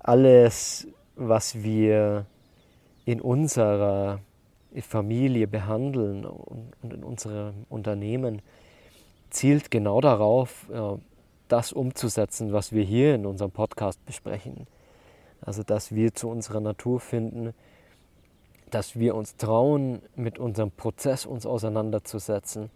Alles, 0.00 0.86
was 1.16 1.62
wir 1.62 2.26
in 3.06 3.22
unserer 3.22 4.20
Familie 4.80 5.46
behandeln 5.46 6.24
und 6.24 6.72
in 6.82 7.02
unserem 7.02 7.66
Unternehmen, 7.68 8.42
zielt 9.30 9.70
genau 9.70 10.00
darauf, 10.00 10.66
das 11.48 11.72
umzusetzen, 11.72 12.52
was 12.52 12.72
wir 12.72 12.84
hier 12.84 13.14
in 13.14 13.26
unserem 13.26 13.50
Podcast 13.50 14.04
besprechen. 14.04 14.66
Also, 15.40 15.62
dass 15.62 15.94
wir 15.94 16.14
zu 16.14 16.28
unserer 16.28 16.60
Natur 16.60 17.00
finden, 17.00 17.54
dass 18.70 18.98
wir 18.98 19.14
uns 19.14 19.36
trauen, 19.36 20.02
mit 20.14 20.38
unserem 20.38 20.70
Prozess 20.70 21.24
uns 21.24 21.46
auseinanderzusetzen, 21.46 22.70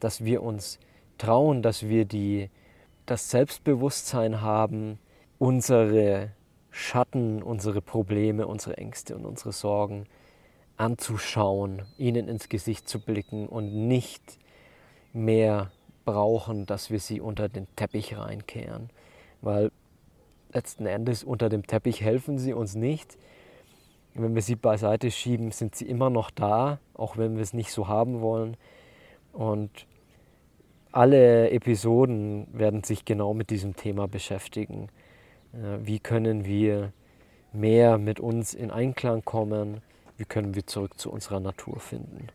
dass 0.00 0.24
wir 0.24 0.42
uns 0.42 0.78
trauen, 1.18 1.62
dass 1.62 1.88
wir 1.88 2.04
die, 2.04 2.50
das 3.06 3.30
Selbstbewusstsein 3.30 4.40
haben, 4.40 4.98
unsere 5.38 6.32
Schatten, 6.70 7.42
unsere 7.42 7.80
Probleme, 7.80 8.46
unsere 8.46 8.76
Ängste 8.76 9.16
und 9.16 9.24
unsere 9.24 9.52
Sorgen 9.52 10.06
anzuschauen, 10.80 11.82
ihnen 11.98 12.28
ins 12.28 12.48
Gesicht 12.48 12.88
zu 12.88 13.00
blicken 13.00 13.46
und 13.46 13.72
nicht 13.86 14.38
mehr 15.12 15.70
brauchen, 16.04 16.66
dass 16.66 16.90
wir 16.90 16.98
sie 16.98 17.20
unter 17.20 17.48
den 17.48 17.66
Teppich 17.76 18.16
reinkehren. 18.16 18.90
Weil 19.42 19.70
letzten 20.52 20.86
Endes 20.86 21.22
unter 21.22 21.48
dem 21.48 21.66
Teppich 21.66 22.00
helfen 22.00 22.38
sie 22.38 22.52
uns 22.52 22.74
nicht, 22.74 23.18
wenn 24.14 24.34
wir 24.34 24.42
sie 24.42 24.56
beiseite 24.56 25.10
schieben, 25.10 25.52
sind 25.52 25.74
sie 25.74 25.86
immer 25.86 26.10
noch 26.10 26.30
da, 26.30 26.78
auch 26.94 27.16
wenn 27.16 27.36
wir 27.36 27.42
es 27.42 27.52
nicht 27.52 27.70
so 27.70 27.86
haben 27.86 28.20
wollen. 28.20 28.56
Und 29.32 29.86
alle 30.90 31.50
Episoden 31.50 32.48
werden 32.52 32.82
sich 32.82 33.04
genau 33.04 33.34
mit 33.34 33.50
diesem 33.50 33.76
Thema 33.76 34.08
beschäftigen. 34.08 34.88
Äh, 35.52 35.78
wie 35.86 36.00
können 36.00 36.44
wir 36.44 36.92
mehr 37.52 37.98
mit 37.98 38.18
uns 38.18 38.54
in 38.54 38.70
Einklang 38.70 39.24
kommen? 39.24 39.80
Wie 40.20 40.26
können 40.26 40.54
wir 40.54 40.66
zurück 40.66 40.98
zu 40.98 41.10
unserer 41.10 41.40
Natur 41.40 41.80
finden? 41.80 42.26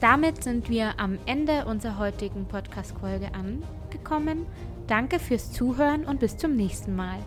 Damit 0.00 0.42
sind 0.42 0.68
wir 0.68 0.98
am 0.98 1.20
Ende 1.24 1.66
unserer 1.66 1.98
heutigen 1.98 2.48
Podcast-Folge 2.48 3.32
angekommen. 3.32 4.44
Danke 4.88 5.20
fürs 5.20 5.52
Zuhören 5.52 6.04
und 6.04 6.18
bis 6.18 6.36
zum 6.36 6.56
nächsten 6.56 6.96
Mal. 6.96 7.20